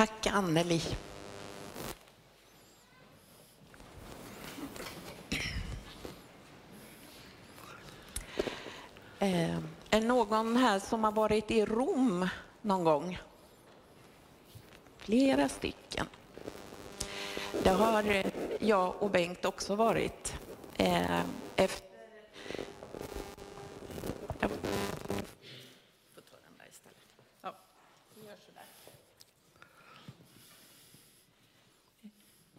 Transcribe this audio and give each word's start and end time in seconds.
Tack 0.00 0.26
Anneli. 0.26 0.82
Eh, 9.18 9.58
är 9.90 10.00
någon 10.00 10.56
här 10.56 10.78
som 10.78 11.04
har 11.04 11.12
varit 11.12 11.50
i 11.50 11.64
Rom 11.64 12.28
någon 12.62 12.84
gång? 12.84 13.18
Flera 14.98 15.48
stycken. 15.48 16.06
Det 17.62 17.70
har 17.70 18.10
eh, 18.10 18.26
jag 18.58 19.02
och 19.02 19.10
Bengt 19.10 19.44
också 19.44 19.74
varit. 19.74 20.34
Eh, 20.76 21.20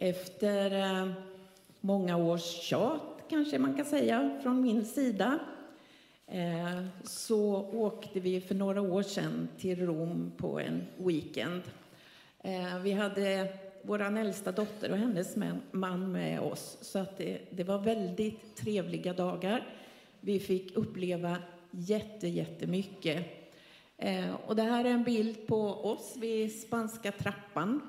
efter 0.02 0.80
eh, 0.80 1.12
många 1.80 2.16
års 2.16 2.42
tjat, 2.42 3.02
kanske 3.28 3.58
man 3.58 3.74
kan 3.74 3.84
säga, 3.84 4.40
från 4.42 4.62
min 4.62 4.84
sida 4.84 5.38
eh, 6.26 6.84
så 7.04 7.70
åkte 7.72 8.20
vi 8.20 8.40
för 8.40 8.54
några 8.54 8.80
år 8.80 9.02
sedan 9.02 9.48
till 9.58 9.86
Rom 9.86 10.32
på 10.36 10.60
en 10.60 10.86
weekend. 10.96 11.62
Eh, 12.40 12.78
vi 12.78 12.92
hade 12.92 13.52
vår 13.82 14.18
äldsta 14.18 14.52
dotter 14.52 14.90
och 14.90 14.98
hennes 14.98 15.36
man 15.70 16.12
med 16.12 16.40
oss, 16.40 16.78
så 16.80 16.98
att 16.98 17.18
det, 17.18 17.38
det 17.50 17.64
var 17.64 17.78
väldigt 17.78 18.56
trevliga 18.56 19.12
dagar. 19.12 19.66
Vi 20.20 20.40
fick 20.40 20.76
uppleva 20.76 21.36
jätte, 21.70 22.28
jättemycket. 22.28 23.26
Och 24.46 24.56
det 24.56 24.62
här 24.62 24.84
är 24.84 24.90
en 24.90 25.04
bild 25.04 25.46
på 25.46 25.68
oss 25.68 26.14
vid 26.16 26.60
Spanska 26.60 27.12
trappan 27.12 27.80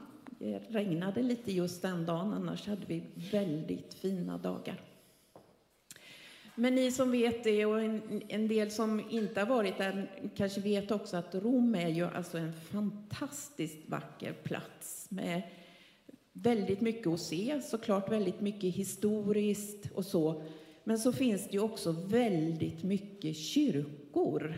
Eh, 0.43 0.59
regnade 0.69 1.21
lite 1.21 1.51
just 1.51 1.81
den 1.81 2.05
dagen, 2.05 2.33
annars 2.33 2.67
hade 2.67 2.85
vi 2.85 3.03
väldigt 3.31 3.93
fina 3.93 4.37
dagar. 4.37 4.81
Men 6.55 6.75
ni 6.75 6.91
som 6.91 7.11
vet 7.11 7.43
det 7.43 7.65
och 7.65 7.81
en, 7.81 8.47
del 8.47 8.71
som 8.71 9.01
inte 9.09 9.39
har 9.39 9.47
varit 9.47 9.77
där 9.77 10.11
kanske 10.35 10.61
vet 10.61 10.91
också 10.91 11.17
att 11.17 11.35
Rom 11.35 11.75
är 11.75 11.87
ju 11.87 12.05
alltså 12.05 12.37
en 12.37 12.53
fantastiskt 12.53 13.89
vacker 13.89 14.33
plats 14.33 15.07
med 15.11 15.41
väldigt 16.33 16.81
mycket 16.81 17.07
att 17.07 17.21
se, 17.21 17.61
såklart 17.61 18.11
väldigt 18.11 18.41
mycket 18.41 18.75
historiskt 18.75 19.91
och 19.95 20.05
så. 20.05 20.43
Men 20.83 20.99
så 20.99 21.11
finns 21.11 21.47
det 21.47 21.53
ju 21.53 21.59
också 21.59 21.91
väldigt 21.91 22.83
mycket 22.83 23.37
kyrkor. 23.37 24.55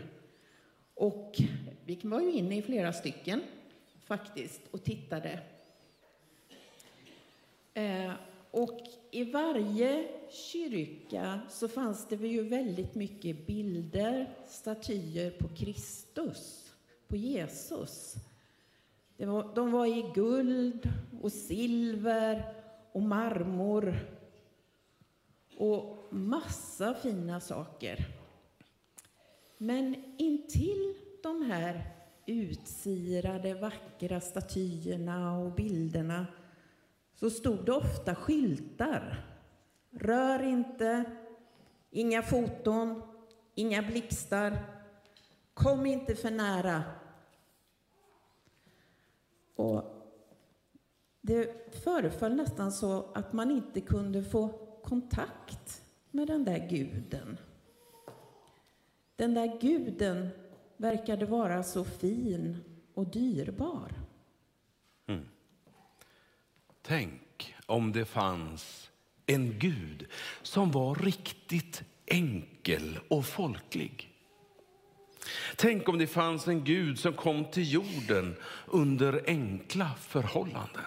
Och 0.94 1.40
vi 1.84 2.00
var 2.02 2.20
ju 2.20 2.32
inne 2.32 2.56
i 2.56 2.62
flera 2.62 2.92
stycken 2.92 3.40
faktiskt 4.04 4.60
och 4.70 4.84
tittade 4.84 5.40
Eh, 7.76 8.12
och 8.50 8.80
i 9.10 9.24
varje 9.24 10.08
kyrka 10.30 11.40
så 11.48 11.68
fanns 11.68 12.08
det 12.08 12.16
ju 12.16 12.42
väldigt 12.42 12.94
mycket 12.94 13.46
bilder, 13.46 14.34
statyer 14.46 15.30
på 15.30 15.48
Kristus, 15.48 16.72
på 17.08 17.16
Jesus. 17.16 18.14
Var, 19.16 19.54
de 19.54 19.72
var 19.72 19.86
i 19.86 20.10
guld 20.14 20.88
och 21.22 21.32
silver 21.32 22.54
och 22.92 23.02
marmor 23.02 23.98
och 25.56 26.06
massa 26.10 26.94
fina 26.94 27.40
saker. 27.40 28.06
Men 29.58 30.14
intill 30.18 30.94
de 31.22 31.42
här 31.42 31.90
utsirade, 32.26 33.54
vackra 33.54 34.20
statyerna 34.20 35.38
och 35.38 35.52
bilderna 35.52 36.26
så 37.16 37.30
stod 37.30 37.64
det 37.64 37.72
ofta 37.72 38.14
skyltar. 38.14 39.26
Rör 39.90 40.42
inte, 40.42 41.04
inga 41.90 42.22
foton, 42.22 43.02
inga 43.54 43.82
blixtar. 43.82 44.58
Kom 45.54 45.86
inte 45.86 46.14
för 46.14 46.30
nära. 46.30 46.82
Och 49.56 49.82
det 51.20 51.74
föreföll 51.84 52.34
nästan 52.34 52.72
så 52.72 53.12
att 53.14 53.32
man 53.32 53.50
inte 53.50 53.80
kunde 53.80 54.24
få 54.24 54.48
kontakt 54.84 55.82
med 56.10 56.26
den 56.26 56.44
där 56.44 56.68
guden. 56.68 57.38
Den 59.16 59.34
där 59.34 59.60
guden 59.60 60.28
verkade 60.76 61.26
vara 61.26 61.62
så 61.62 61.84
fin 61.84 62.56
och 62.94 63.06
dyrbar. 63.06 64.05
Tänk 66.86 67.54
om 67.66 67.92
det 67.92 68.04
fanns 68.04 68.90
en 69.26 69.58
Gud 69.58 70.06
som 70.42 70.70
var 70.70 70.94
riktigt 70.94 71.82
enkel 72.06 72.98
och 73.08 73.26
folklig. 73.26 74.12
Tänk 75.56 75.88
om 75.88 75.98
det 75.98 76.06
fanns 76.06 76.48
en 76.48 76.64
Gud 76.64 76.98
som 76.98 77.12
kom 77.12 77.44
till 77.44 77.72
jorden 77.72 78.36
under 78.66 79.22
enkla 79.26 79.90
förhållanden. 80.00 80.84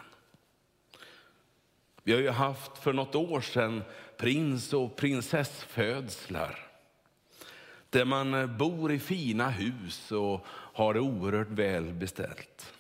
Vi 2.04 2.14
har 2.14 2.20
ju 2.20 2.30
haft 2.30 2.78
för 2.78 2.94
något 2.94 3.16
år 3.16 3.42
sedan 3.42 3.84
prins 4.18 4.74
och 4.74 4.96
prinsessfödslar. 4.96 6.68
Där 7.90 8.06
man 8.06 8.58
bor 8.58 8.92
i 8.92 9.00
fina 9.00 9.50
hus 9.50 10.12
och 10.12 10.46
har 10.50 10.94
det 10.94 11.00
oerhört 11.00 11.50
väl 11.50 11.94
beställt. 11.94 12.74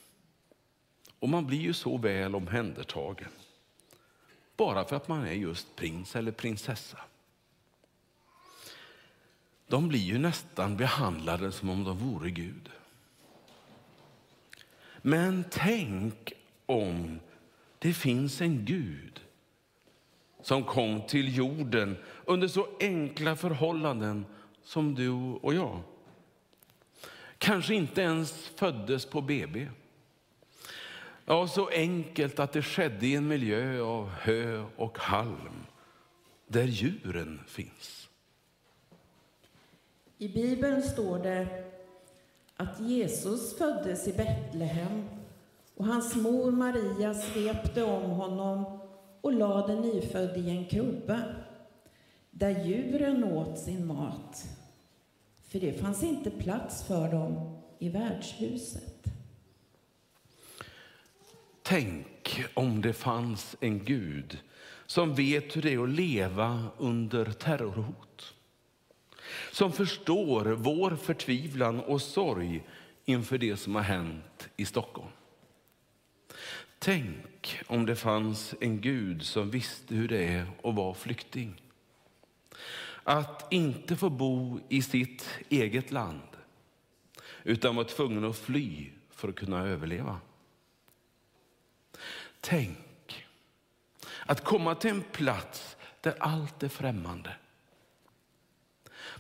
Och 1.20 1.30
man 1.30 1.48
blir 1.48 1.60
ju 1.60 1.74
så 1.74 1.98
väl 1.98 2.36
omhändertagen. 2.36 3.30
Bara 4.58 4.86
för 4.86 4.96
att 4.96 5.08
man 5.08 5.26
är 5.26 5.34
just 5.34 5.76
prins 5.76 6.16
eller 6.16 6.32
prinsessa. 6.32 6.98
De 9.68 9.88
blir 9.88 10.00
ju 10.00 10.18
nästan 10.18 10.78
behandlade 10.78 11.52
som 11.52 11.70
om 11.70 11.84
de 11.84 11.98
vore 11.98 12.30
Gud. 12.30 12.70
Men 15.02 15.46
tänk 15.52 16.34
om 16.66 17.20
det 17.80 17.94
finns 17.94 18.42
en 18.42 18.66
Gud 18.66 19.22
som 20.42 20.64
kom 20.64 21.02
till 21.08 21.38
jorden 21.38 21.98
under 22.26 22.48
så 22.48 22.68
enkla 22.80 23.36
förhållanden 23.36 24.26
som 24.64 24.96
du 24.96 25.10
och 25.12 25.54
jag. 25.54 25.80
Kanske 27.38 27.76
inte 27.76 28.02
ens 28.02 28.48
föddes 28.48 29.06
på 29.06 29.22
BB. 29.22 29.68
Ja, 31.32 31.48
så 31.48 31.68
enkelt 31.68 32.40
att 32.40 32.52
det 32.52 32.62
skedde 32.62 33.08
i 33.08 33.16
en 33.16 33.28
miljö 33.28 33.82
av 33.82 34.10
hö 34.10 34.64
och 34.78 34.98
halm 34.98 35.66
där 36.48 36.64
djuren 36.64 37.40
finns. 37.48 38.10
I 40.18 40.30
Bibeln 40.30 40.84
står 40.84 41.20
det 41.20 41.64
att 42.56 42.80
Jesus 42.80 43.58
föddes 43.58 44.08
i 44.08 44.14
Betlehem 44.14 45.10
och 45.76 45.86
hans 45.86 46.16
mor 46.16 46.52
Maria 46.52 47.14
svepte 47.14 47.84
om 47.84 48.10
honom 48.10 48.80
och 49.22 49.34
lade 49.34 49.74
den 49.74 49.82
nyfödde 49.82 50.40
i 50.40 50.50
en 50.50 50.66
krubba 50.66 51.22
där 52.32 52.66
djuren 52.66 53.24
åt 53.24 53.60
sin 53.60 53.88
mat. 53.88 54.46
För 55.48 55.60
det 55.60 55.74
fanns 55.74 56.04
inte 56.04 56.32
plats 56.32 56.84
för 56.84 57.12
dem 57.12 57.58
i 57.80 57.90
värdshuset. 57.90 59.09
Tänk 61.70 62.44
om 62.54 62.82
det 62.82 62.94
fanns 62.94 63.56
en 63.60 63.86
Gud 63.86 64.38
som 64.86 65.16
vet 65.16 65.58
hur 65.58 65.62
det 65.62 65.74
är 65.74 65.84
att 65.84 65.90
leva 65.90 66.66
under 66.78 67.26
terrorhot. 67.26 68.36
Som 69.52 69.72
förstår 69.72 70.46
vår 70.46 70.96
förtvivlan 70.96 71.80
och 71.80 72.02
sorg 72.02 72.64
inför 73.06 73.38
det 73.38 73.58
som 73.58 73.76
har 73.76 73.82
hänt 73.82 74.50
i 74.58 74.66
Stockholm. 74.66 75.12
Tänk 76.80 77.60
om 77.68 77.86
det 77.86 77.96
fanns 77.96 78.56
en 78.62 78.82
Gud 78.82 79.24
som 79.24 79.50
visste 79.50 79.96
hur 79.96 80.08
det 80.08 80.24
är 80.24 80.46
att 80.64 80.76
vara 80.76 80.94
flykting. 80.94 81.62
Att 83.04 83.54
inte 83.54 83.96
få 83.96 84.10
bo 84.10 84.60
i 84.70 84.82
sitt 84.82 85.30
eget 85.50 85.92
land 85.92 86.38
utan 87.44 87.76
vara 87.76 87.88
tvungen 87.88 88.26
att 88.26 88.38
fly 88.38 88.90
för 89.10 89.30
att 89.30 89.36
kunna 89.36 89.68
överleva. 89.68 90.20
Tänk 92.50 93.28
att 94.26 94.44
komma 94.44 94.76
till 94.76 94.90
en 94.90 95.04
plats 95.12 95.78
där 96.02 96.16
allt 96.20 96.64
är 96.64 96.68
främmande. 96.68 97.36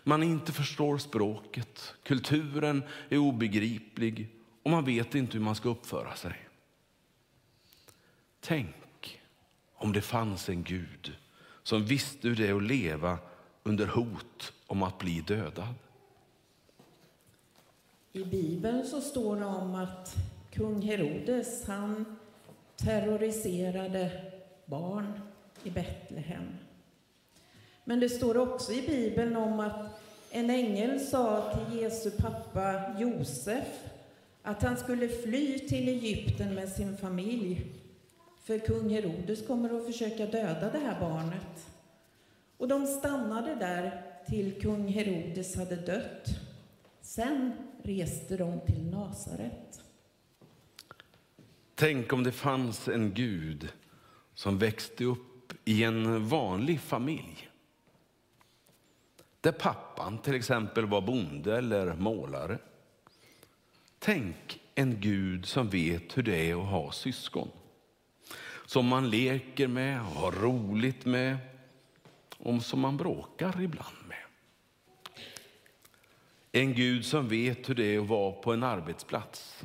Man 0.04 0.24
inte 0.24 0.52
förstår 0.52 0.98
språket, 0.98 1.94
kulturen 2.04 2.84
är 3.10 3.18
obegriplig 3.18 4.30
och 4.64 4.72
man 4.72 4.86
vet 4.86 5.16
inte 5.16 5.38
hur 5.38 5.44
man 5.44 5.56
ska 5.56 5.70
uppföra 5.70 6.16
sig. 6.16 6.50
Tänk 8.40 9.22
om 9.74 9.94
det 9.94 10.02
fanns 10.02 10.50
en 10.50 10.64
Gud 10.64 11.18
som 11.64 11.86
visste 11.86 12.28
hur 12.28 12.36
det 12.36 12.48
är 12.48 12.56
att 12.56 12.64
leva 12.64 13.18
under 13.64 13.88
hot 13.88 14.54
om 14.68 14.84
att 14.84 14.98
bli 14.98 15.22
dödad. 15.22 15.74
I 18.12 18.24
Bibeln 18.24 18.88
så 18.88 19.02
står 19.02 19.36
det 19.36 19.46
om 19.46 19.76
att 19.76 20.16
kung 20.52 20.82
Herodes, 20.82 21.68
han 21.68 22.20
terroriserade 22.84 24.12
barn 24.66 25.20
i 25.64 25.70
Betlehem. 25.70 26.58
Men 27.84 28.00
det 28.00 28.10
står 28.10 28.38
också 28.38 28.72
i 28.72 28.88
Bibeln 28.88 29.36
om 29.36 29.60
att 29.60 30.02
en 30.32 30.50
ängel 30.50 31.00
sa 31.00 31.54
till 31.54 31.80
Jesu 31.80 32.12
pappa 32.12 32.96
Josef 33.00 33.68
att 34.42 34.64
han 34.64 34.78
skulle 34.78 35.08
fly 35.08 35.60
till 35.60 35.88
Egypten 35.88 36.56
med 36.56 36.70
sin 36.70 36.98
familj. 36.98 37.72
För 38.44 38.60
kung 38.60 38.90
Herodes 38.90 39.48
kommer 39.48 39.78
att 39.78 39.86
försöka 39.86 40.26
döda 40.26 40.72
det 40.72 40.80
här 40.80 41.00
barnet. 41.00 41.68
Och 42.58 42.68
de 42.68 42.86
stannade 42.86 43.56
där 43.56 44.02
till 44.28 44.62
kung 44.62 44.88
Herodes 44.88 45.56
hade 45.56 45.76
dött. 45.76 46.28
Sen 47.02 47.52
reste 47.84 48.38
de 48.38 48.60
till 48.60 48.86
Nasaret. 48.86 49.82
Tänk 51.80 52.14
om 52.14 52.24
det 52.24 52.32
fanns 52.32 52.88
en 52.88 53.14
Gud 53.14 53.74
som 54.34 54.58
växte 54.58 55.06
upp 55.06 55.54
i 55.66 55.84
en 55.84 56.28
vanlig 56.28 56.80
familj. 56.80 57.50
Där 59.42 59.52
pappan 59.52 60.18
till 60.18 60.36
exempel 60.36 60.86
var 60.86 61.02
bonde 61.02 61.58
eller 61.58 61.94
målare. 61.94 62.58
Tänk 64.00 64.60
en 64.76 65.02
Gud 65.02 65.46
som 65.46 65.70
vet 65.70 66.18
hur 66.18 66.24
det 66.24 66.52
är 66.52 66.62
att 66.62 66.70
ha 66.70 66.92
syskon. 66.92 67.50
Som 68.66 68.86
man 68.86 69.10
leker 69.10 69.68
med, 69.68 70.00
har 70.00 70.32
roligt 70.32 71.06
med 71.06 71.38
och 72.38 72.62
som 72.62 72.80
man 72.80 72.98
bråkar 72.98 73.62
ibland 73.62 73.98
med. 74.08 74.24
En 76.52 76.74
Gud 76.74 77.06
som 77.06 77.28
vet 77.28 77.70
hur 77.70 77.76
det 77.76 77.96
är 77.96 78.00
att 78.00 78.08
vara 78.08 78.32
på 78.32 78.54
en 78.54 78.64
arbetsplats. 78.64 79.64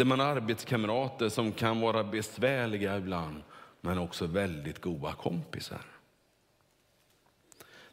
Där 0.00 0.04
man 0.04 0.20
har 0.20 0.26
arbetskamrater 0.26 1.28
som 1.28 1.52
kan 1.52 1.80
vara 1.80 2.04
besvärliga 2.04 2.96
ibland, 2.96 3.42
men 3.80 3.98
också 3.98 4.26
väldigt 4.26 4.80
goda 4.80 5.12
kompisar. 5.12 5.84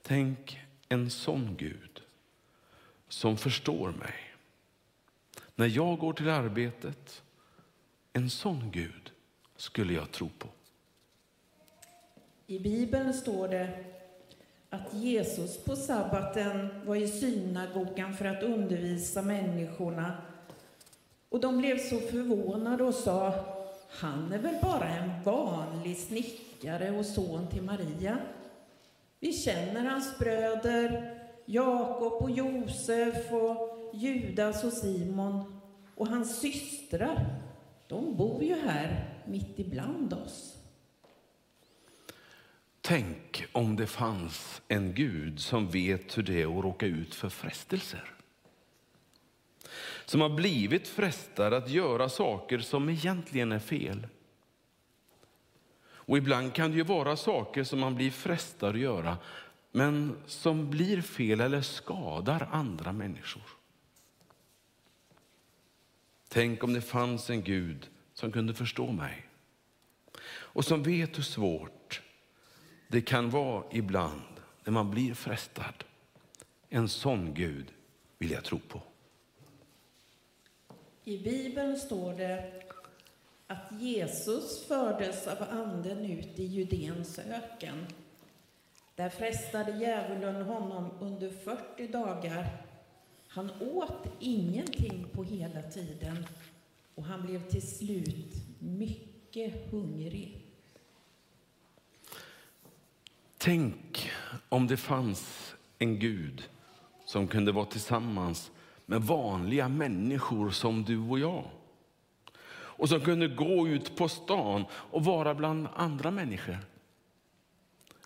Tänk 0.02 0.60
en 0.90 1.10
sån 1.10 1.56
Gud 1.58 2.02
som 3.08 3.38
förstår 3.38 3.92
mig. 3.92 4.14
När 5.56 5.66
jag 5.66 6.00
går 6.00 6.14
till 6.14 6.30
arbetet, 6.30 7.24
en 8.14 8.30
sån 8.30 8.72
Gud 8.72 9.12
skulle 9.56 9.94
jag 9.94 10.12
tro 10.12 10.30
på. 10.40 10.48
I 12.48 12.60
Bibeln 12.60 13.14
står 13.14 13.48
det 13.48 13.86
att 14.70 14.94
Jesus 14.94 15.64
på 15.64 15.76
sabbaten 15.76 16.70
var 16.86 16.96
i 16.96 17.08
synagogan 17.08 18.14
för 18.14 18.26
att 18.26 18.44
undervisa 18.44 19.22
människorna. 19.22 20.22
Och 21.30 21.40
de 21.40 21.58
blev 21.58 21.78
så 21.78 22.00
förvånade 22.00 22.84
och 22.84 22.94
sa, 22.94 23.34
han 23.90 24.34
är 24.34 24.38
väl 24.38 24.56
bara 24.62 24.88
en 24.88 25.24
vanlig 25.24 25.98
snickare 25.98 26.92
och 26.92 27.06
son 27.06 27.48
till 27.48 27.62
Maria. 27.62 28.18
Vi 29.20 29.34
känner 29.34 29.86
hans 29.86 30.18
bröder, 30.20 31.20
Jakob 31.46 32.14
och 32.14 32.32
Josef 32.32 33.32
och 33.32 33.92
Judas 33.94 34.64
och 34.64 34.74
Simon 34.74 35.62
och 35.96 36.08
hans 36.08 36.40
systrar. 36.40 37.26
De 37.88 38.18
bor 38.18 38.44
ju 38.44 38.56
här 38.56 39.16
mitt 39.26 39.60
ibland 39.60 40.14
oss. 40.14 40.54
Tänk 42.82 43.46
om 43.52 43.76
det 43.76 43.88
fanns 43.88 44.62
en 44.68 44.94
Gud 44.94 45.40
som 45.40 45.70
vet 45.70 46.18
hur 46.18 46.24
det 46.24 46.42
är 46.42 46.58
att 46.58 46.64
råka 46.64 46.86
ut 46.86 47.16
för 47.16 47.30
frestelser. 47.30 48.17
Som 50.08 50.22
har 50.22 50.30
blivit 50.30 50.88
frestad 50.88 51.54
att 51.54 51.70
göra 51.70 52.10
saker 52.10 52.60
som 52.60 52.90
egentligen 52.90 53.52
är 53.52 53.60
fel. 53.60 54.08
Och 55.84 56.18
ibland 56.18 56.54
kan 56.54 56.72
det 56.72 56.78
ju 56.78 56.84
vara 56.84 57.18
saker 57.18 57.64
som 57.64 57.80
man 57.80 57.96
blir 57.96 58.12
frestad 58.12 58.70
att 58.70 58.82
göra 58.82 59.18
men 59.72 60.18
som 60.26 60.70
blir 60.70 61.02
fel 61.02 61.42
eller 61.42 61.62
skadar 61.62 62.50
andra 62.52 62.94
människor. 62.94 63.44
Tänk 66.28 66.64
om 66.64 66.74
det 66.74 66.82
fanns 66.82 67.30
en 67.30 67.44
Gud 67.44 67.90
som 68.14 68.32
kunde 68.32 68.54
förstå 68.54 68.92
mig 68.92 69.26
och 70.30 70.66
som 70.66 70.84
vet 70.84 71.18
hur 71.18 71.24
svårt 71.24 72.02
det 72.88 73.02
kan 73.02 73.30
vara 73.30 73.64
ibland 73.72 74.42
när 74.64 74.72
man 74.72 74.92
blir 74.92 75.14
frestad. 75.14 75.84
En 76.70 76.90
sån 76.90 77.34
Gud 77.34 77.74
vill 78.18 78.32
jag 78.32 78.44
tro 78.44 78.60
på. 78.60 78.82
I 81.08 81.18
Bibeln 81.18 81.78
står 81.78 82.14
det 82.14 82.64
att 83.48 83.72
Jesus 83.80 84.66
fördes 84.68 85.28
av 85.28 85.38
anden 85.50 86.06
ut 86.06 86.40
i 86.40 86.46
Judens 86.46 87.20
öken. 87.20 87.86
Där 88.96 89.10
frestade 89.10 89.72
djävulen 89.72 90.42
honom 90.42 90.92
under 91.00 91.30
40 91.30 91.88
dagar. 91.88 92.48
Han 93.28 93.52
åt 93.62 94.08
ingenting 94.20 95.08
på 95.14 95.24
hela 95.24 95.62
tiden 95.62 96.26
och 96.96 97.04
han 97.04 97.26
blev 97.26 97.50
till 97.50 97.78
slut 97.78 98.34
mycket 98.60 99.72
hungrig. 99.72 100.46
Tänk 103.38 104.12
om 104.50 104.68
det 104.68 104.78
fanns 104.78 105.56
en 105.80 106.00
Gud 106.00 106.50
som 107.06 107.28
kunde 107.28 107.52
vara 107.52 107.66
tillsammans 107.66 108.52
med 108.90 109.02
vanliga 109.02 109.70
människor 109.70 110.50
som 110.50 110.84
du 110.84 111.00
och 111.00 111.20
jag. 111.20 111.44
Och 112.50 112.90
som 112.90 113.02
kunde 113.02 113.28
gå 113.28 113.68
ut 113.68 113.96
på 113.96 114.10
stan 114.10 114.66
och 114.72 115.06
vara 115.06 115.36
bland 115.36 115.68
andra 115.76 116.12
människor. 116.12 116.58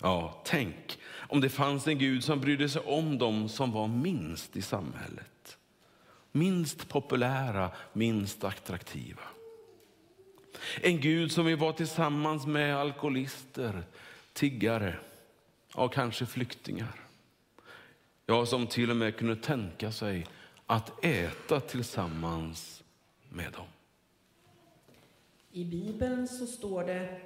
Ja, 0.01 0.41
tänk 0.45 0.99
om 1.13 1.41
det 1.41 1.49
fanns 1.49 1.87
en 1.87 1.97
Gud 1.97 2.23
som 2.23 2.39
brydde 2.39 2.69
sig 2.69 2.81
om 2.85 3.17
dem 3.17 3.49
som 3.49 3.71
var 3.71 3.87
minst 3.87 4.55
i 4.55 4.61
samhället. 4.61 5.57
Minst 6.31 6.87
populära, 6.87 7.71
minst 7.93 8.43
attraktiva. 8.43 9.21
En 10.81 10.99
Gud 10.99 11.31
som 11.31 11.45
vill 11.45 11.57
vara 11.57 11.73
tillsammans 11.73 12.45
med 12.45 12.77
alkoholister, 12.77 13.83
tiggare, 14.33 14.95
och 15.73 15.93
kanske 15.93 16.25
flyktingar. 16.25 16.99
Ja, 18.25 18.45
som 18.45 18.67
till 18.67 18.89
och 18.89 18.97
med 18.97 19.17
kunde 19.17 19.35
tänka 19.35 19.91
sig 19.91 20.25
att 20.71 21.05
äta 21.05 21.59
tillsammans 21.59 22.83
med 23.29 23.51
dem. 23.53 23.65
I 25.51 25.65
Bibeln 25.65 26.27
så 26.27 26.47
står 26.47 26.83
det 26.83 27.21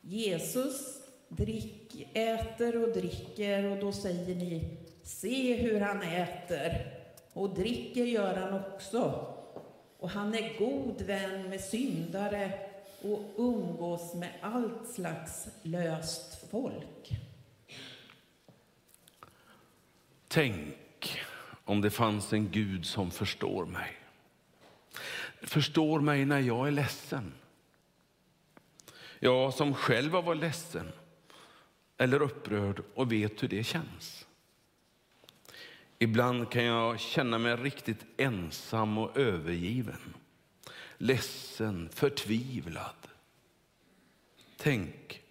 Jesus 0.00 1.02
drick, 1.28 2.08
äter 2.12 2.82
och 2.82 2.88
dricker 2.88 3.64
och 3.64 3.78
då 3.78 3.92
säger 3.92 4.34
ni 4.34 4.78
se 5.02 5.56
hur 5.56 5.80
han 5.80 6.02
äter 6.02 6.92
och 7.32 7.54
dricker 7.54 8.04
gör 8.04 8.34
han 8.34 8.60
också. 8.60 9.26
Och 9.98 10.10
han 10.10 10.34
är 10.34 10.58
god 10.58 11.02
vän 11.02 11.48
med 11.48 11.60
syndare 11.60 12.52
och 13.02 13.20
umgås 13.36 14.14
med 14.14 14.30
allt 14.40 14.88
slags 14.94 15.48
löst 15.62 16.50
folk. 16.50 17.10
Tänk 20.28 20.76
om 21.64 21.80
det 21.80 21.90
fanns 21.90 22.32
en 22.32 22.50
Gud 22.50 22.86
som 22.86 23.10
förstår 23.10 23.66
mig. 23.66 23.96
Förstår 25.42 26.00
mig 26.00 26.24
när 26.24 26.40
jag 26.40 26.66
är 26.66 26.70
ledsen. 26.70 27.32
Jag 29.18 29.54
som 29.54 29.74
själv 29.74 30.12
har 30.12 30.22
varit 30.22 30.40
ledsen 30.40 30.92
eller 31.96 32.22
upprörd 32.22 32.82
och 32.94 33.12
vet 33.12 33.42
hur 33.42 33.48
det 33.48 33.64
känns. 33.64 34.26
Ibland 35.98 36.50
kan 36.50 36.64
jag 36.64 37.00
känna 37.00 37.38
mig 37.38 37.56
riktigt 37.56 38.06
ensam 38.16 38.98
och 38.98 39.16
övergiven. 39.16 40.14
Ledsen, 40.98 41.88
förtvivlad. 41.92 43.08
Tänk 44.56 45.22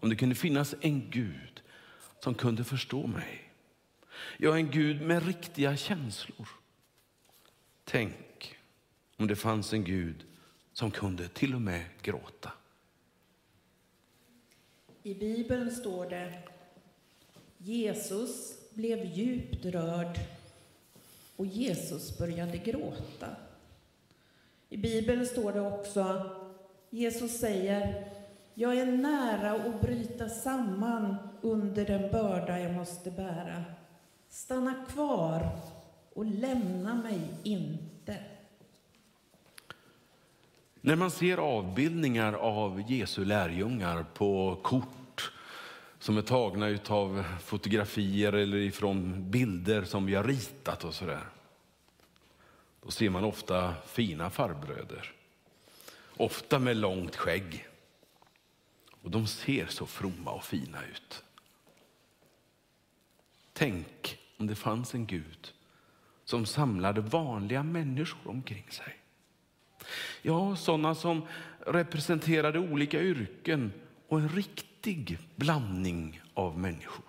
om 0.00 0.08
det 0.10 0.16
kunde 0.16 0.34
finnas 0.34 0.74
en 0.80 1.10
Gud 1.10 1.62
som 2.20 2.34
kunde 2.34 2.64
förstå 2.64 3.06
mig. 3.06 3.49
Jag 4.36 4.54
är 4.54 4.58
en 4.58 4.70
Gud 4.70 5.02
med 5.02 5.26
riktiga 5.26 5.76
känslor. 5.76 6.48
Tänk 7.84 8.56
om 9.16 9.26
det 9.26 9.36
fanns 9.36 9.72
en 9.72 9.84
Gud 9.84 10.24
som 10.72 10.90
kunde 10.90 11.28
till 11.28 11.54
och 11.54 11.60
med 11.60 11.84
gråta. 12.02 12.52
I 15.02 15.14
Bibeln 15.14 15.70
står 15.70 16.10
det 16.10 16.42
Jesus 17.58 18.58
blev 18.74 19.04
djupt 19.04 19.64
rörd 19.64 20.18
och 21.36 21.46
Jesus 21.46 22.18
började 22.18 22.58
gråta. 22.58 23.28
I 24.68 24.76
Bibeln 24.76 25.26
står 25.26 25.52
det 25.52 25.60
också 25.60 26.30
Jesus 26.90 27.38
säger 27.38 28.10
jag 28.54 28.78
är 28.78 28.86
nära 28.86 29.52
att 29.52 29.80
bryta 29.80 30.28
samman 30.28 31.16
under 31.40 31.84
den 31.84 32.10
börda 32.10 32.60
jag 32.60 32.74
måste 32.74 33.10
bära. 33.10 33.64
Stanna 34.30 34.84
kvar 34.88 35.50
och 36.14 36.24
lämna 36.24 36.94
mig 36.94 37.20
inte. 37.42 38.24
När 40.80 40.96
man 40.96 41.10
ser 41.10 41.38
avbildningar 41.38 42.32
av 42.32 42.90
Jesu 42.90 43.24
lärjungar 43.24 44.06
på 44.14 44.58
kort 44.62 45.32
som 45.98 46.18
är 46.18 46.22
tagna 46.22 46.78
av 46.88 47.24
fotografier 47.44 48.32
eller 48.32 48.56
ifrån 48.56 49.30
bilder 49.30 49.84
som 49.84 50.06
vi 50.06 50.14
har 50.14 50.24
ritat 50.24 50.84
och 50.84 50.94
sådär. 50.94 51.24
Då 52.82 52.90
ser 52.90 53.10
man 53.10 53.24
ofta 53.24 53.74
fina 53.86 54.30
farbröder. 54.30 55.12
Ofta 56.16 56.58
med 56.58 56.76
långt 56.76 57.16
skägg. 57.16 57.68
Och 59.02 59.10
de 59.10 59.26
ser 59.26 59.66
så 59.66 59.86
fromma 59.86 60.30
och 60.30 60.44
fina 60.44 60.78
ut. 60.84 61.24
Tänk 63.52 64.19
om 64.40 64.46
det 64.46 64.54
fanns 64.54 64.94
en 64.94 65.06
Gud 65.06 65.52
som 66.24 66.46
samlade 66.46 67.00
vanliga 67.00 67.62
människor 67.62 68.30
omkring 68.30 68.64
sig. 68.70 68.96
Ja, 70.22 70.56
sådana 70.56 70.94
som 70.94 71.22
representerade 71.66 72.58
olika 72.58 73.00
yrken 73.00 73.72
och 74.08 74.18
en 74.18 74.28
riktig 74.28 75.18
blandning 75.36 76.20
av 76.34 76.58
människor. 76.58 77.04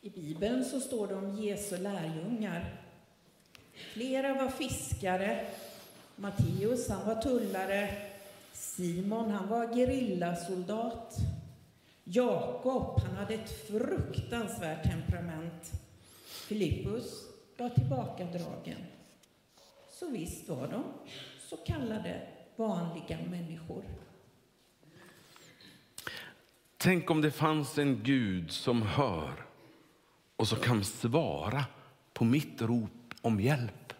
I 0.00 0.10
Bibeln 0.10 0.64
så 0.64 0.80
står 0.80 1.06
det 1.06 1.14
om 1.14 1.34
Jesu 1.34 1.76
lärjungar. 1.76 2.82
Flera 3.72 4.34
var 4.34 4.48
fiskare. 4.48 5.46
Matteus, 6.16 6.88
han 6.88 7.06
var 7.06 7.22
tullare. 7.22 7.96
Simon, 8.52 9.30
han 9.30 9.48
var 9.48 9.74
gerillasoldat. 9.74 11.16
Jakob, 12.08 13.00
han 13.00 13.16
hade 13.16 13.34
ett 13.34 13.66
fruktansvärt 13.68 14.82
temperament. 14.82 15.72
Filippus 16.26 17.24
var 17.56 17.68
tillbakadragen. 17.68 18.78
Så 19.90 20.10
visst 20.10 20.48
var 20.48 20.68
de 20.68 20.84
så 21.48 21.56
kallade 21.56 22.28
vanliga 22.56 23.18
människor. 23.30 23.84
Tänk 26.76 27.10
om 27.10 27.20
det 27.20 27.30
fanns 27.30 27.78
en 27.78 28.02
Gud 28.02 28.50
som 28.50 28.82
hör 28.82 29.46
och 30.36 30.48
som 30.48 30.58
kan 30.58 30.84
svara 30.84 31.64
på 32.12 32.24
mitt 32.24 32.62
rop 32.62 33.14
om 33.20 33.40
hjälp. 33.40 33.92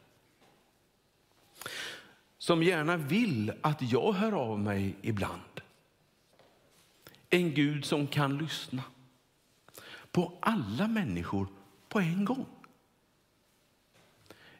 Som 2.38 2.62
gärna 2.62 2.96
vill 2.96 3.52
att 3.60 3.82
jag 3.82 4.12
hör 4.12 4.32
av 4.32 4.58
mig 4.58 4.96
ibland. 5.02 5.60
En 7.36 7.54
Gud 7.54 7.84
som 7.84 8.06
kan 8.06 8.38
lyssna 8.38 8.82
på 10.10 10.32
alla 10.40 10.88
människor 10.88 11.48
på 11.88 11.98
en 11.98 12.24
gång. 12.24 12.46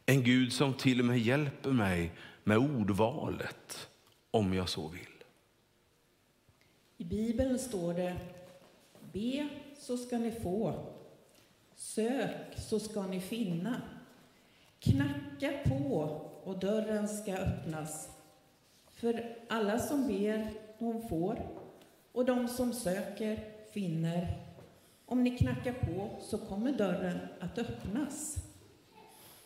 En 0.06 0.24
Gud 0.24 0.52
som 0.52 0.74
till 0.74 1.00
och 1.00 1.06
med 1.06 1.18
hjälper 1.18 1.70
mig 1.70 2.12
med 2.44 2.58
ordvalet 2.58 3.88
om 4.30 4.54
jag 4.54 4.68
så 4.68 4.88
vill. 4.88 5.24
I 6.96 7.04
Bibeln 7.04 7.58
står 7.58 7.94
det 7.94 8.16
Be 9.12 9.48
så 9.78 9.96
ska 9.96 10.18
ni 10.18 10.30
få. 10.30 10.86
Sök 11.74 12.58
så 12.58 12.80
ska 12.80 13.02
ni 13.02 13.20
finna. 13.20 13.82
Knacka 14.80 15.52
på 15.64 16.00
och 16.44 16.58
dörren 16.58 17.08
ska 17.08 17.36
öppnas. 17.36 18.08
För 18.92 19.36
alla 19.48 19.78
som 19.78 20.06
ber, 20.06 20.50
de 20.78 21.08
får. 21.08 21.65
Och 22.16 22.24
de 22.24 22.48
som 22.48 22.72
söker 22.72 23.44
finner. 23.72 24.42
Om 25.06 25.24
ni 25.24 25.38
knackar 25.38 25.72
på 25.72 26.20
så 26.22 26.38
kommer 26.38 26.72
dörren 26.72 27.18
att 27.40 27.58
öppnas. 27.58 28.36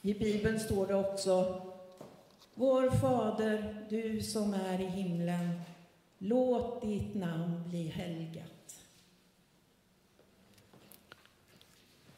I 0.03 0.15
Bibeln 0.15 0.61
står 0.61 0.87
det 0.87 0.95
också 0.95 1.63
Vår 2.55 2.91
Fader, 2.91 3.87
du 3.89 4.23
som 4.23 4.55
är 4.55 4.81
i 4.81 4.87
himlen, 4.87 5.61
låt 6.19 6.83
ditt 6.83 7.15
namn 7.15 7.69
bli 7.69 7.89
helgat. 7.89 8.85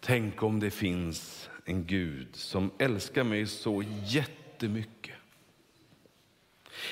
Tänk 0.00 0.42
om 0.42 0.60
det 0.60 0.70
finns 0.70 1.50
en 1.64 1.86
Gud 1.86 2.36
som 2.36 2.70
älskar 2.78 3.24
mig 3.24 3.46
så 3.46 3.82
jättemycket. 4.04 5.16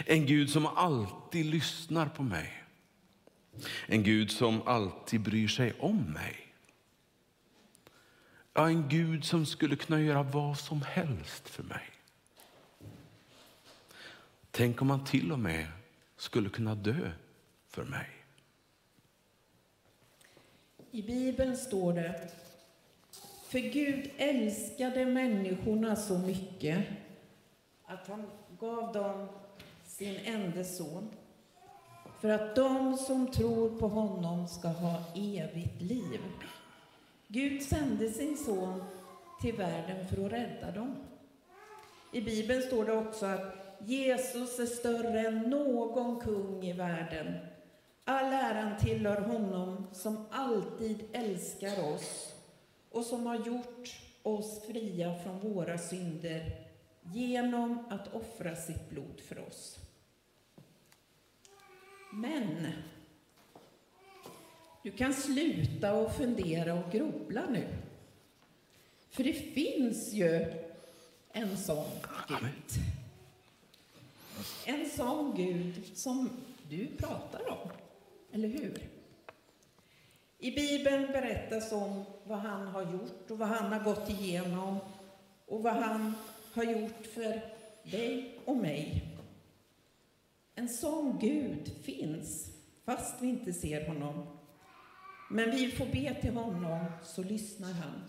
En 0.07 0.26
Gud 0.26 0.50
som 0.50 0.67
alltid 0.67 1.47
lyssnar 1.47 2.09
på 2.09 2.23
mig. 2.23 2.60
En 3.87 4.02
Gud 4.02 4.31
som 4.31 4.62
alltid 4.62 5.21
bryr 5.21 5.49
sig 5.49 5.73
om 5.81 6.12
mig. 6.12 6.37
Ja, 8.55 8.69
en 8.69 8.88
Gud 8.88 9.25
som 9.25 9.47
skulle 9.47 9.76
kunna 9.76 10.00
göra 10.00 10.23
vad 10.23 10.59
som 10.59 10.83
helst 10.83 11.49
för 11.49 11.62
mig. 11.62 11.90
Tänk 14.50 14.83
om 14.83 14.90
han 14.90 15.05
till 15.05 15.33
och 15.33 15.38
med 15.38 15.67
skulle 16.17 16.49
kunna 16.49 16.75
dö 16.75 17.11
för 17.69 17.85
mig. 17.85 18.09
I 20.90 21.02
Bibeln 21.02 21.57
står 21.57 21.93
det 21.93 22.31
För 23.49 23.59
Gud 23.59 24.11
älskade 24.17 25.07
människorna 25.07 25.97
så 25.97 26.19
mycket 26.19 26.87
att 27.85 28.09
han 28.09 28.31
gav 28.59 28.93
dem 28.93 29.29
sin 29.85 30.17
enda 30.25 30.64
son 30.64 31.11
för 32.21 32.29
att 32.29 32.57
de 32.57 32.97
som 32.97 33.31
tror 33.31 33.79
på 33.79 33.89
honom 33.89 34.49
ska 34.49 34.69
ha 34.69 35.03
evigt 35.15 35.83
liv. 35.83 36.21
Gud 37.29 37.62
sände 37.62 38.11
sin 38.11 38.37
son 38.37 38.85
till 39.41 39.57
världen 39.57 40.07
för 40.07 40.27
att 40.27 40.33
rädda 40.33 40.71
dem. 40.71 40.97
I 42.12 42.21
Bibeln 42.21 42.62
står 42.62 42.85
det 42.85 42.93
också 42.93 43.27
att 43.27 43.55
Jesus 43.79 44.59
är 44.59 44.67
större 44.67 45.21
än 45.21 45.39
någon 45.41 46.21
kung 46.21 46.65
i 46.65 46.73
världen. 46.73 47.35
All 48.05 48.33
äran 48.33 48.79
tillhör 48.79 49.21
honom 49.21 49.87
som 49.93 50.27
alltid 50.31 51.05
älskar 51.12 51.95
oss 51.95 52.35
och 52.91 53.05
som 53.05 53.27
har 53.27 53.37
gjort 53.37 54.03
oss 54.23 54.67
fria 54.67 55.15
från 55.15 55.41
våra 55.41 55.79
synder 55.79 56.67
genom 57.03 57.85
att 57.91 58.15
offra 58.15 58.57
sitt 58.57 58.91
blod 58.91 59.21
för 59.29 59.47
oss. 59.49 59.89
Men 62.11 62.67
du 64.83 64.90
kan 64.90 65.14
sluta 65.14 65.93
och 65.93 66.17
fundera 66.17 66.75
och 66.75 66.93
grubbla 66.93 67.43
nu. 67.50 67.69
För 69.11 69.25
det 69.25 69.33
finns 69.33 70.12
ju 70.12 70.47
en 71.33 71.57
sån 71.57 71.90
Gud. 72.29 72.85
En 74.67 74.90
sån 74.90 75.37
Gud 75.37 75.83
som 75.95 76.31
du 76.69 76.87
pratar 76.87 77.50
om, 77.50 77.71
eller 78.33 78.49
hur? 78.49 78.79
I 80.38 80.50
Bibeln 80.50 81.12
berättas 81.12 81.73
om 81.73 82.05
vad 82.25 82.38
han 82.38 82.67
har 82.67 82.83
gjort 82.83 83.31
och 83.31 83.38
vad 83.38 83.49
han 83.49 83.73
har 83.73 83.81
gått 83.85 84.11
igenom 84.11 84.79
och 85.47 85.62
vad 85.62 85.73
han 85.75 86.14
har 86.52 86.64
gjort 86.64 87.07
för 87.14 87.40
dig 87.90 88.38
och 88.45 88.57
mig. 88.57 89.10
En 90.71 90.77
sån 90.77 91.19
Gud 91.19 91.73
finns, 91.83 92.50
fast 92.85 93.23
vi 93.23 93.29
inte 93.29 93.53
ser 93.53 93.87
honom. 93.87 94.27
Men 95.31 95.50
vi 95.50 95.71
får 95.71 95.87
be 95.87 96.15
till 96.21 96.35
honom, 96.35 96.85
så 97.03 97.23
lyssnar 97.23 97.73
han. 97.73 98.03